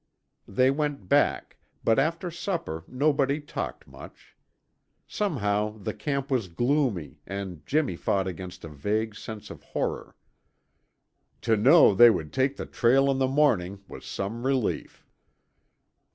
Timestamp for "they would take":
11.93-12.57